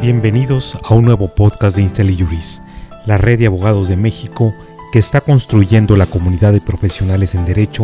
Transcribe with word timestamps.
Bienvenidos 0.00 0.78
a 0.82 0.94
un 0.94 1.04
nuevo 1.04 1.28
podcast 1.28 1.76
de 1.76 1.82
IntelliJuris, 1.82 2.62
la 3.04 3.18
red 3.18 3.38
de 3.38 3.48
abogados 3.48 3.86
de 3.86 3.96
México 3.96 4.54
que 4.94 4.98
está 4.98 5.20
construyendo 5.20 5.94
la 5.94 6.06
comunidad 6.06 6.54
de 6.54 6.62
profesionales 6.62 7.34
en 7.34 7.44
derecho 7.44 7.82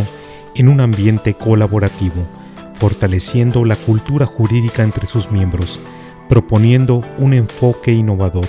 en 0.54 0.71
un 0.71 0.80
ambiente 0.80 1.34
colaborativo, 1.34 2.26
fortaleciendo 2.72 3.66
la 3.66 3.76
cultura 3.76 4.24
jurídica 4.24 4.83
entre 4.83 5.06
sus 5.06 5.30
miembros, 5.30 5.79
proponiendo 6.26 7.02
un 7.19 7.34
enfoque 7.34 7.92
innovador. 7.92 8.46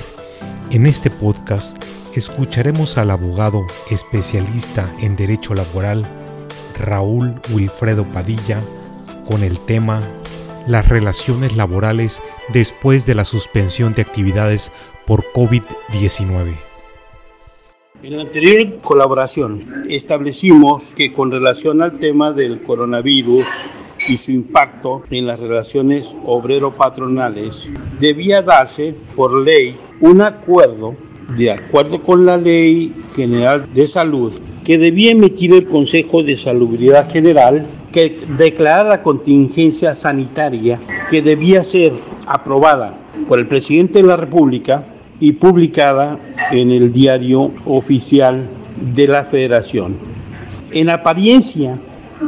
En 0.69 0.85
este 0.85 1.09
podcast 1.09 1.77
escucharemos 2.15 2.97
al 2.97 3.11
abogado 3.11 3.67
especialista 3.91 4.89
en 5.01 5.17
derecho 5.17 5.53
laboral, 5.53 6.07
Raúl 6.79 7.41
Wilfredo 7.51 8.09
Padilla, 8.13 8.61
con 9.29 9.43
el 9.43 9.59
tema 9.59 9.99
Las 10.67 10.89
relaciones 10.89 11.55
laborales 11.55 12.21
después 12.49 13.05
de 13.05 13.15
la 13.15 13.23
suspensión 13.23 13.93
de 13.93 14.01
actividades 14.01 14.71
por 15.05 15.23
COVID-19. 15.33 16.57
En 18.03 18.17
la 18.17 18.23
anterior 18.23 18.79
colaboración 18.81 19.85
establecimos 19.89 20.93
que 20.95 21.13
con 21.13 21.31
relación 21.31 21.81
al 21.81 21.97
tema 21.99 22.33
del 22.33 22.61
coronavirus 22.61 23.47
y 24.09 24.17
su 24.17 24.31
impacto 24.31 25.03
en 25.09 25.25
las 25.25 25.39
relaciones 25.39 26.15
obrero-patronales, 26.25 27.71
debía 27.99 28.41
darse 28.41 28.93
por 29.15 29.33
ley 29.33 29.75
un 30.01 30.21
acuerdo, 30.21 30.95
de 31.37 31.51
acuerdo 31.51 32.03
con 32.03 32.25
la 32.25 32.37
Ley 32.37 32.93
General 33.15 33.67
de 33.73 33.87
Salud, 33.87 34.33
que 34.63 34.77
debía 34.77 35.11
emitir 35.11 35.53
el 35.53 35.67
Consejo 35.67 36.23
de 36.23 36.37
Salubridad 36.37 37.09
General 37.09 37.65
que 37.97 38.15
declarara 38.37 38.89
la 38.89 39.01
contingencia 39.01 39.95
sanitaria 39.95 40.79
que 41.09 41.23
debía 41.23 41.63
ser 41.63 41.93
aprobada 42.27 42.95
por 43.27 43.39
el 43.39 43.47
presidente 43.47 44.03
de 44.03 44.07
la 44.07 44.15
República 44.15 44.85
y 45.19 45.31
publicada 45.31 46.19
en 46.51 46.69
el 46.69 46.93
diario 46.93 47.51
oficial 47.65 48.47
de 48.93 49.07
la 49.07 49.25
Federación. 49.25 49.95
En 50.73 50.91
apariencia, 50.91 51.79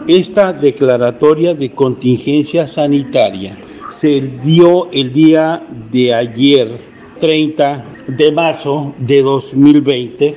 esta 0.08 0.54
declaratoria 0.54 1.54
de 1.54 1.70
contingencia 1.70 2.66
sanitaria 2.66 3.56
se 3.90 4.22
dio 4.22 4.90
el 4.92 5.14
día 5.14 5.62
de 5.92 6.16
ayer, 6.16 6.68
30 7.20 7.86
de 8.08 8.32
marzo 8.32 8.96
de 8.98 9.22
2020, 9.22 10.36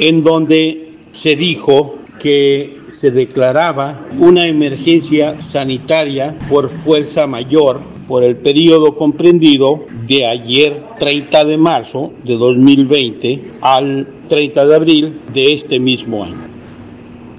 en 0.00 0.22
donde 0.22 0.92
se 1.12 1.36
dijo 1.36 1.94
que 2.20 2.83
se 2.94 3.10
declaraba 3.10 4.00
una 4.18 4.46
emergencia 4.46 5.40
sanitaria 5.42 6.36
por 6.48 6.70
fuerza 6.70 7.26
mayor 7.26 7.80
por 8.06 8.22
el 8.22 8.36
periodo 8.36 8.94
comprendido 8.96 9.86
de 10.06 10.26
ayer 10.26 10.80
30 10.98 11.44
de 11.44 11.56
marzo 11.56 12.12
de 12.22 12.34
2020 12.36 13.40
al 13.60 14.06
30 14.28 14.66
de 14.66 14.74
abril 14.74 15.20
de 15.32 15.54
este 15.54 15.80
mismo 15.80 16.24
año. 16.24 16.44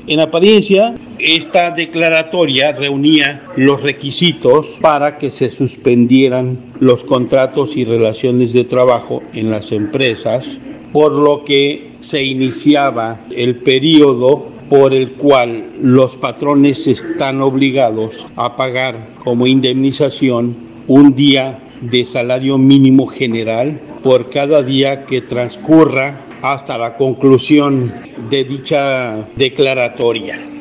En 0.07 0.19
apariencia, 0.19 0.93
esta 1.17 1.71
declaratoria 1.71 2.73
reunía 2.73 3.41
los 3.55 3.81
requisitos 3.81 4.75
para 4.81 5.17
que 5.17 5.31
se 5.31 5.49
suspendieran 5.49 6.57
los 6.79 7.03
contratos 7.03 7.77
y 7.77 7.85
relaciones 7.85 8.53
de 8.53 8.65
trabajo 8.65 9.23
en 9.33 9.49
las 9.49 9.71
empresas, 9.71 10.45
por 10.91 11.11
lo 11.11 11.43
que 11.43 11.91
se 12.01 12.23
iniciaba 12.23 13.21
el 13.31 13.55
periodo 13.55 14.54
por 14.69 14.93
el 14.93 15.13
cual 15.13 15.69
los 15.81 16.15
patrones 16.15 16.87
están 16.87 17.41
obligados 17.41 18.25
a 18.35 18.55
pagar 18.55 19.07
como 19.23 19.47
indemnización 19.47 20.55
un 20.87 21.15
día 21.15 21.59
de 21.81 22.05
salario 22.05 22.57
mínimo 22.57 23.07
general 23.07 23.79
por 24.03 24.29
cada 24.29 24.61
día 24.61 25.05
que 25.05 25.21
transcurra 25.21 26.19
hasta 26.41 26.77
la 26.77 26.95
conclusión 26.95 27.91
de 28.29 28.43
dicha 28.43 29.27
declaratoria. 29.35 30.54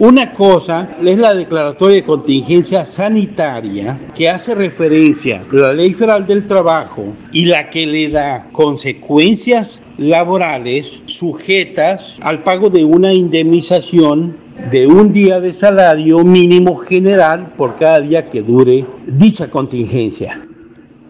Una 0.00 0.32
cosa 0.32 0.96
es 1.04 1.18
la 1.18 1.34
declaratoria 1.34 1.96
de 1.96 2.04
contingencia 2.04 2.86
sanitaria 2.86 3.98
que 4.14 4.30
hace 4.30 4.54
referencia 4.54 5.42
a 5.50 5.56
la 5.56 5.72
Ley 5.72 5.92
Federal 5.92 6.24
del 6.24 6.46
Trabajo 6.46 7.14
y 7.32 7.46
la 7.46 7.68
que 7.68 7.84
le 7.84 8.08
da 8.08 8.48
consecuencias 8.52 9.80
laborales 9.96 11.02
sujetas 11.06 12.16
al 12.20 12.44
pago 12.44 12.70
de 12.70 12.84
una 12.84 13.12
indemnización 13.12 14.36
de 14.70 14.86
un 14.86 15.10
día 15.10 15.40
de 15.40 15.52
salario 15.52 16.22
mínimo 16.22 16.76
general 16.76 17.54
por 17.56 17.74
cada 17.74 18.00
día 18.00 18.30
que 18.30 18.42
dure 18.42 18.86
dicha 19.04 19.50
contingencia. 19.50 20.40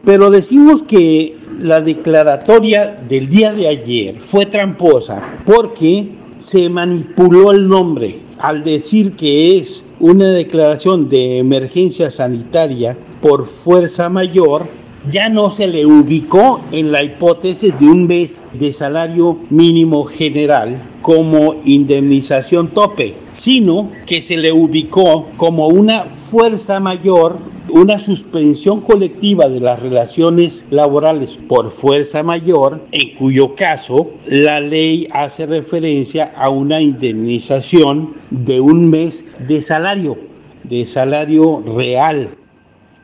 Pero 0.03 0.31
decimos 0.31 0.83
que 0.83 1.37
la 1.61 1.83
declaratoria 1.83 2.99
del 3.07 3.29
día 3.29 3.53
de 3.53 3.69
ayer 3.69 4.17
fue 4.19 4.47
tramposa 4.47 5.21
porque 5.45 6.09
se 6.39 6.71
manipuló 6.71 7.53
el 7.53 7.69
nombre 7.69 8.28
al 8.39 8.63
decir 8.63 9.15
que 9.15 9.59
es 9.59 9.83
una 10.01 10.31
declaración 10.31 11.09
de 11.09 11.39
emergencia 11.39 12.11
sanitaria 12.11 12.97
por 13.21 13.47
fuerza 13.47 14.09
mayor, 14.09 14.67
ya 15.09 15.29
no 15.29 15.51
se 15.51 15.67
le 15.67 15.87
ubicó 15.87 16.61
en 16.73 16.93
la 16.93 17.03
hipótesis 17.03 17.79
de 17.79 17.89
un 17.89 18.07
mes 18.07 18.45
de 18.53 18.73
salario 18.73 19.39
mínimo 19.51 20.05
general 20.05 20.83
como 21.03 21.55
indemnización 21.65 22.69
tope, 22.69 23.15
sino 23.33 23.91
que 24.07 24.21
se 24.21 24.37
le 24.37 24.53
ubicó 24.53 25.27
como 25.37 25.69
una 25.69 26.05
fuerza 26.05 26.81
mayor 26.81 27.39
una 27.71 28.01
suspensión 28.01 28.81
colectiva 28.81 29.49
de 29.49 29.61
las 29.61 29.81
relaciones 29.81 30.67
laborales 30.71 31.39
por 31.49 31.71
fuerza 31.71 32.23
mayor, 32.23 32.85
en 32.93 33.15
cuyo 33.17 33.55
caso 33.55 34.11
la 34.27 34.61
ley 34.61 35.09
hace 35.13 35.47
referencia 35.47 36.33
a 36.37 36.49
una 36.49 36.81
indemnización 36.81 38.15
de 38.31 38.61
un 38.61 38.89
mes 38.89 39.27
de 39.47 39.63
salario, 39.63 40.19
de 40.65 40.87
salario 40.87 41.63
real. 41.77 42.31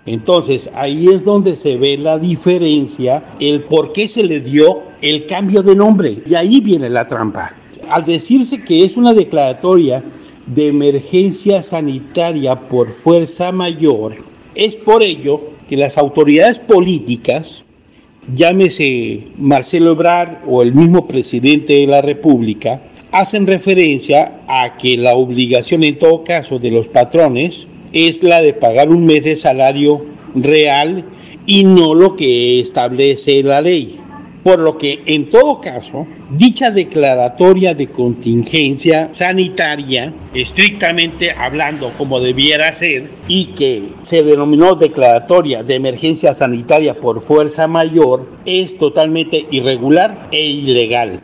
Entonces 0.06 0.70
ahí 0.74 1.08
es 1.08 1.24
donde 1.24 1.56
se 1.56 1.76
ve 1.76 1.96
la 1.96 2.18
diferencia, 2.18 3.24
el 3.40 3.62
por 3.64 3.92
qué 3.92 4.06
se 4.06 4.22
le 4.22 4.40
dio 4.40 4.82
el 5.00 5.26
cambio 5.26 5.62
de 5.62 5.74
nombre. 5.74 6.22
Y 6.26 6.34
ahí 6.34 6.60
viene 6.60 6.90
la 6.90 7.06
trampa. 7.06 7.54
Al 7.88 8.04
decirse 8.04 8.62
que 8.62 8.84
es 8.84 8.96
una 8.96 9.14
declaratoria 9.14 10.02
de 10.46 10.68
emergencia 10.68 11.62
sanitaria 11.62 12.68
por 12.68 12.90
fuerza 12.90 13.50
mayor, 13.50 14.14
es 14.54 14.76
por 14.76 15.02
ello 15.02 15.40
que 15.68 15.76
las 15.76 15.96
autoridades 15.96 16.58
políticas, 16.58 17.64
llámese 18.34 19.28
Marcelo 19.38 19.92
Ebrard 19.92 20.38
o 20.46 20.62
el 20.62 20.74
mismo 20.74 21.08
presidente 21.08 21.74
de 21.74 21.86
la 21.86 22.02
República, 22.02 22.80
hacen 23.10 23.46
referencia 23.46 24.40
a 24.48 24.76
que 24.76 24.96
la 24.96 25.14
obligación 25.14 25.84
en 25.84 25.98
todo 25.98 26.24
caso 26.24 26.58
de 26.58 26.70
los 26.70 26.88
patrones 26.88 27.68
es 27.94 28.24
la 28.24 28.42
de 28.42 28.52
pagar 28.52 28.90
un 28.90 29.06
mes 29.06 29.24
de 29.24 29.36
salario 29.36 30.04
real 30.34 31.04
y 31.46 31.62
no 31.62 31.94
lo 31.94 32.16
que 32.16 32.58
establece 32.60 33.42
la 33.42 33.60
ley. 33.60 34.00
Por 34.42 34.58
lo 34.58 34.76
que 34.76 35.00
en 35.06 35.30
todo 35.30 35.60
caso, 35.60 36.06
dicha 36.28 36.70
declaratoria 36.70 37.74
de 37.74 37.86
contingencia 37.86 39.08
sanitaria, 39.12 40.12
estrictamente 40.34 41.30
hablando 41.30 41.92
como 41.96 42.20
debiera 42.20 42.70
ser, 42.74 43.08
y 43.26 43.46
que 43.46 43.84
se 44.02 44.22
denominó 44.22 44.74
declaratoria 44.74 45.62
de 45.62 45.76
emergencia 45.76 46.34
sanitaria 46.34 47.00
por 47.00 47.22
fuerza 47.22 47.68
mayor, 47.68 48.28
es 48.44 48.76
totalmente 48.76 49.46
irregular 49.50 50.28
e 50.30 50.44
ilegal 50.44 51.22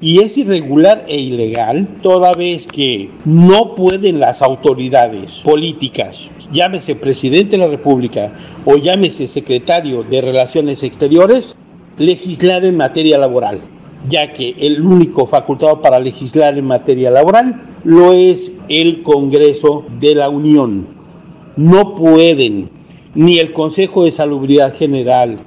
y 0.00 0.20
es 0.20 0.36
irregular 0.36 1.04
e 1.08 1.18
ilegal 1.18 1.86
toda 2.02 2.34
vez 2.34 2.66
que 2.66 3.10
no 3.24 3.74
pueden 3.74 4.20
las 4.20 4.42
autoridades 4.42 5.40
políticas, 5.44 6.30
llámese 6.52 6.96
presidente 6.96 7.52
de 7.52 7.64
la 7.64 7.70
República 7.70 8.32
o 8.64 8.76
llámese 8.76 9.26
secretario 9.26 10.02
de 10.02 10.20
Relaciones 10.20 10.82
Exteriores, 10.82 11.56
legislar 11.96 12.64
en 12.64 12.76
materia 12.76 13.18
laboral, 13.18 13.60
ya 14.08 14.32
que 14.32 14.54
el 14.58 14.82
único 14.82 15.26
facultado 15.26 15.80
para 15.80 16.00
legislar 16.00 16.58
en 16.58 16.66
materia 16.66 17.10
laboral 17.10 17.62
lo 17.84 18.12
es 18.12 18.52
el 18.68 19.02
Congreso 19.02 19.84
de 20.00 20.14
la 20.14 20.28
Unión. 20.28 20.86
No 21.56 21.94
pueden 21.94 22.68
ni 23.14 23.38
el 23.38 23.52
Consejo 23.52 24.04
de 24.04 24.10
Salubridad 24.10 24.74
General 24.74 25.38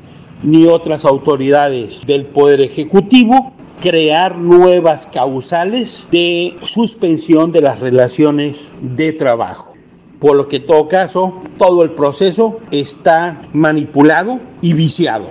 ni 0.43 0.65
otras 0.67 1.03
autoridades 1.03 2.05
del 2.05 2.25
Poder 2.25 2.61
Ejecutivo 2.61 3.53
crear 3.81 4.37
nuevas 4.37 5.07
causales 5.07 6.05
de 6.11 6.55
suspensión 6.63 7.51
de 7.51 7.61
las 7.61 7.79
relaciones 7.79 8.69
de 8.81 9.13
trabajo. 9.13 9.73
Por 10.19 10.35
lo 10.35 10.47
que 10.47 10.57
en 10.57 10.65
todo 10.65 10.87
caso, 10.87 11.39
todo 11.57 11.83
el 11.83 11.91
proceso 11.91 12.59
está 12.71 13.41
manipulado 13.53 14.39
y 14.61 14.73
viciado. 14.73 15.29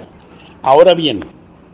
Ahora 0.62 0.94
bien, 0.94 1.20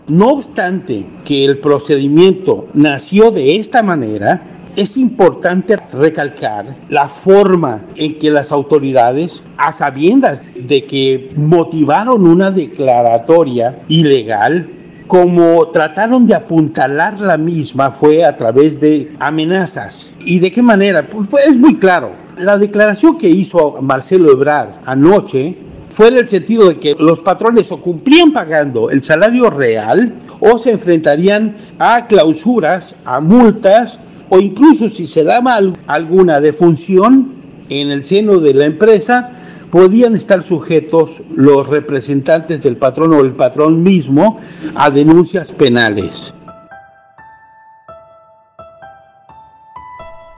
no 0.09 0.31
obstante 0.31 1.07
que 1.25 1.45
el 1.45 1.59
procedimiento 1.59 2.67
nació 2.73 3.31
de 3.31 3.57
esta 3.57 3.83
manera, 3.83 4.43
es 4.77 4.97
importante 4.97 5.77
recalcar 5.93 6.75
la 6.89 7.09
forma 7.09 7.85
en 7.97 8.19
que 8.19 8.31
las 8.31 8.53
autoridades 8.53 9.45
a 9.59 9.73
sabiendas 9.73 10.45
de 10.55 10.87
que 10.87 11.31
motivaron 11.37 12.27
una 12.27 12.51
declaratoria 12.51 13.83
ilegal, 13.89 14.69
como 15.07 15.69
trataron 15.69 16.27
de 16.27 16.35
apuntalar 16.35 17.21
la 17.21 17.37
misma 17.37 17.91
fue 17.91 18.25
a 18.25 18.37
través 18.37 18.81
de 18.81 19.13
amenazas. 19.19 20.11
¿Y 20.25 20.39
de 20.39 20.51
qué 20.53 20.63
manera? 20.63 21.09
Pues, 21.09 21.29
pues 21.29 21.47
es 21.49 21.57
muy 21.57 21.79
claro. 21.79 22.15
La 22.39 22.59
declaración 22.59 23.19
que 23.19 23.29
hizo 23.29 23.81
Marcelo 23.83 24.33
Ebrard 24.33 24.71
anoche 24.85 25.57
fue 25.91 26.09
en 26.09 26.17
el 26.17 26.27
sentido 26.27 26.69
de 26.69 26.79
que 26.79 26.97
los 26.99 27.21
patrones 27.21 27.71
o 27.71 27.81
cumplían 27.81 28.33
pagando 28.33 28.91
el 28.91 29.03
salario 29.03 29.51
real 29.51 30.15
o 30.41 30.59
se 30.59 30.71
enfrentarían 30.73 31.57
a 31.79 32.07
clausuras, 32.07 32.97
a 33.05 33.21
multas 33.21 34.01
o 34.31 34.39
incluso 34.39 34.89
si 34.89 35.07
se 35.07 35.25
daba 35.25 35.61
alguna 35.87 36.41
defunción 36.41 37.33
en 37.69 37.91
el 37.91 38.03
seno 38.03 38.39
de 38.39 38.55
la 38.55 38.65
empresa, 38.65 39.31
podían 39.73 40.15
estar 40.15 40.43
sujetos 40.43 41.23
los 41.35 41.67
representantes 41.67 42.63
del 42.63 42.77
patrón 42.77 43.15
o 43.15 43.21
el 43.23 43.35
patrón 43.35 43.83
mismo 43.83 44.39
a 44.75 44.91
denuncias 44.91 45.51
penales. 45.51 46.35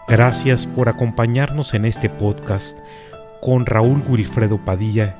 Gracias 0.06 0.66
por 0.66 0.88
acompañarnos 0.88 1.74
en 1.74 1.84
este 1.84 2.08
podcast 2.08 2.78
con 3.42 3.66
Raúl 3.66 4.04
Wilfredo 4.08 4.64
Padilla 4.64 5.16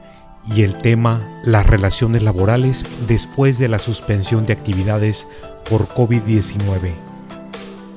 y 0.54 0.62
el 0.62 0.78
tema 0.78 1.20
las 1.42 1.66
relaciones 1.66 2.22
laborales 2.22 2.86
después 3.08 3.58
de 3.58 3.66
la 3.66 3.80
suspensión 3.80 4.46
de 4.46 4.52
actividades 4.52 5.26
por 5.68 5.88
COVID-19, 5.88 6.92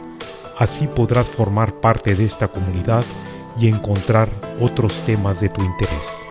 Así 0.59 0.87
podrás 0.87 1.31
formar 1.31 1.73
parte 1.75 2.15
de 2.15 2.27
esta 2.27 2.49
comunidad 2.49 3.05
y 3.59 3.69
encontrar 3.69 4.29
otros 4.61 4.93
temas 5.07 5.41
de 5.41 5.49
tu 5.49 5.63
interés. 5.63 6.29